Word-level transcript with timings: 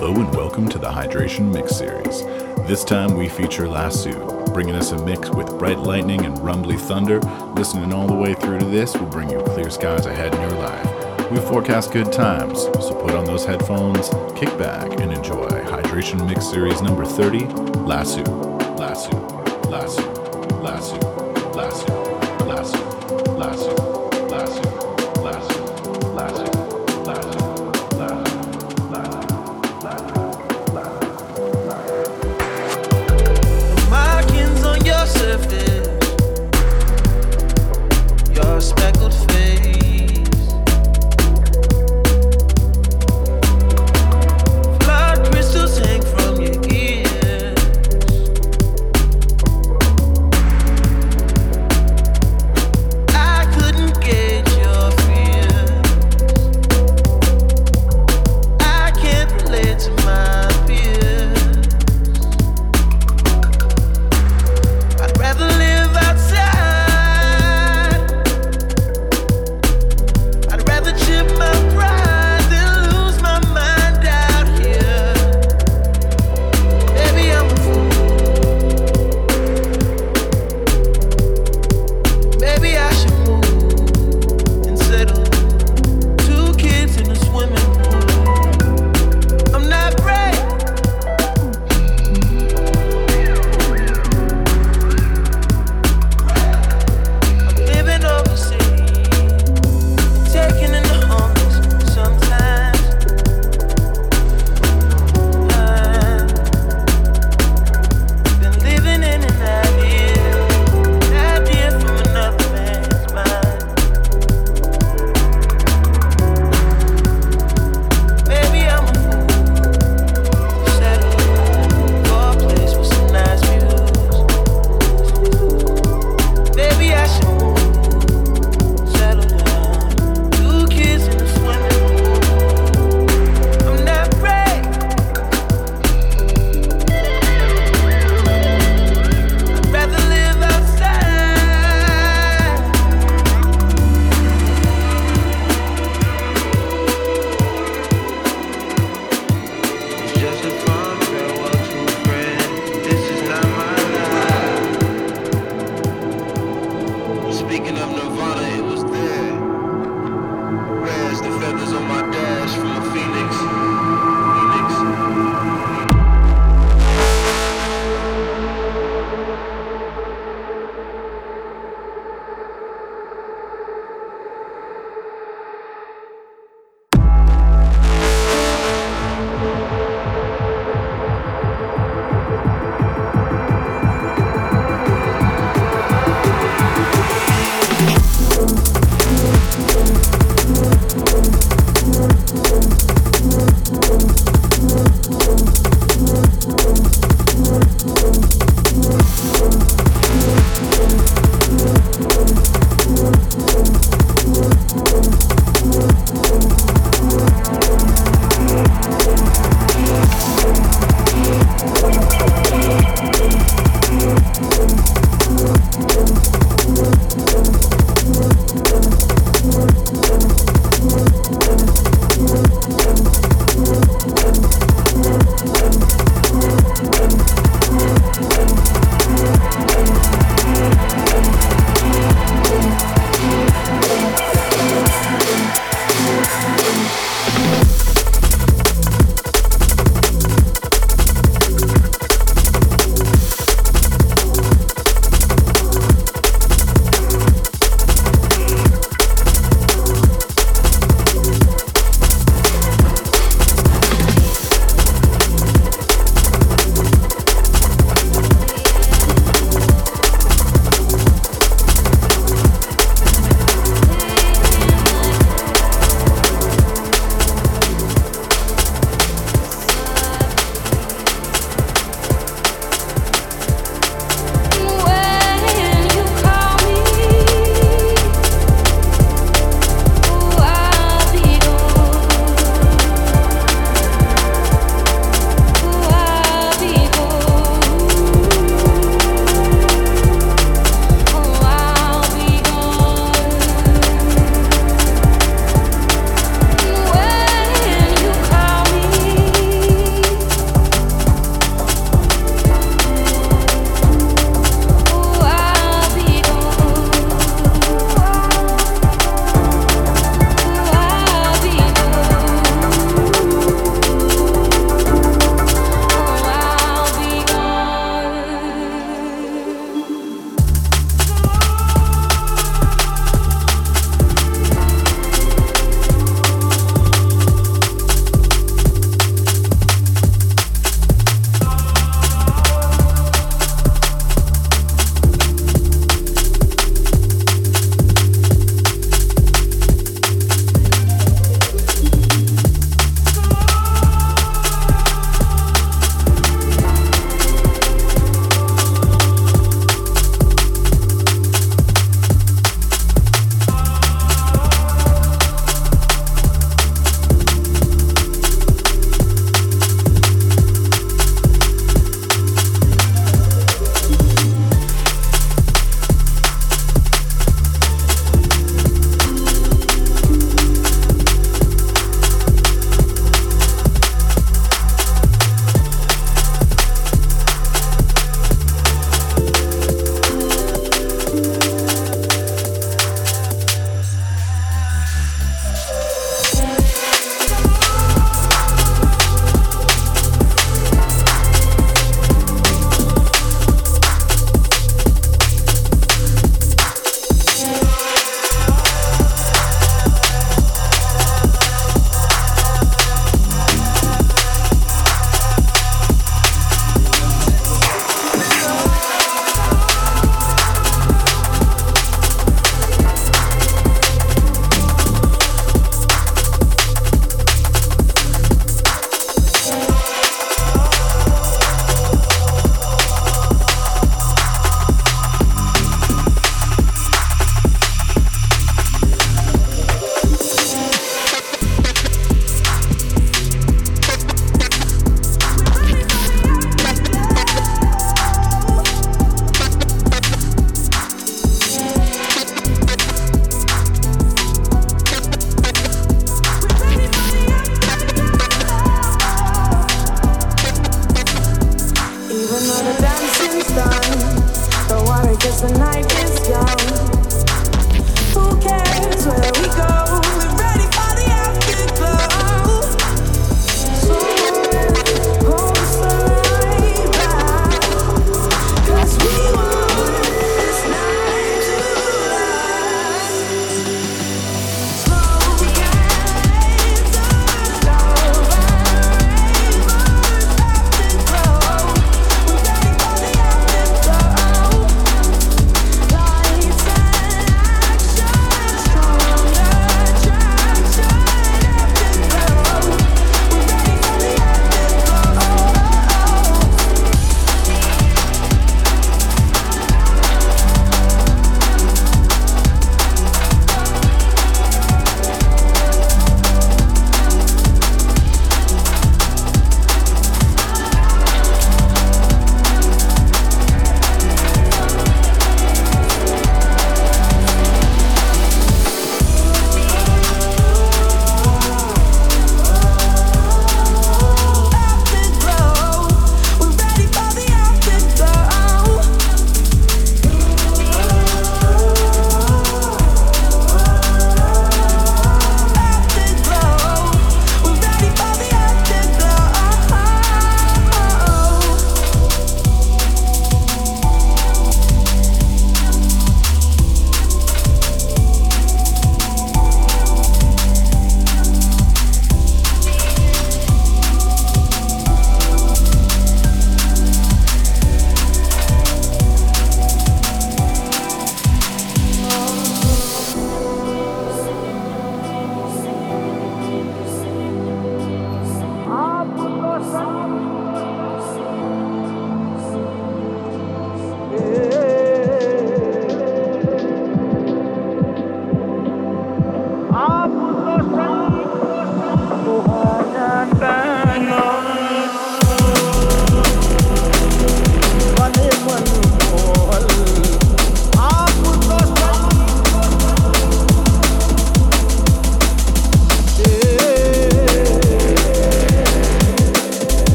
Hello 0.00 0.14
and 0.14 0.34
welcome 0.34 0.66
to 0.66 0.78
the 0.78 0.88
Hydration 0.88 1.52
Mix 1.52 1.76
Series. 1.76 2.24
This 2.66 2.84
time 2.84 3.18
we 3.18 3.28
feature 3.28 3.68
Lasso, 3.68 4.46
bringing 4.46 4.74
us 4.74 4.92
a 4.92 5.04
mix 5.04 5.28
with 5.28 5.58
bright 5.58 5.78
lightning 5.78 6.24
and 6.24 6.38
rumbly 6.38 6.78
thunder. 6.78 7.20
Listening 7.54 7.92
all 7.92 8.06
the 8.06 8.14
way 8.14 8.32
through 8.32 8.60
to 8.60 8.64
this 8.64 8.96
will 8.96 9.08
bring 9.08 9.28
you 9.28 9.42
clear 9.42 9.68
skies 9.68 10.06
ahead 10.06 10.34
in 10.34 10.40
your 10.40 10.58
life. 10.58 11.30
We 11.30 11.36
forecast 11.40 11.92
good 11.92 12.10
times, 12.10 12.62
so 12.62 12.94
put 12.94 13.14
on 13.14 13.26
those 13.26 13.44
headphones, 13.44 14.08
kick 14.34 14.48
back, 14.56 14.98
and 15.00 15.12
enjoy 15.12 15.46
Hydration 15.50 16.26
Mix 16.26 16.48
Series 16.48 16.80
number 16.80 17.04
30, 17.04 17.44
Lasso, 17.84 18.24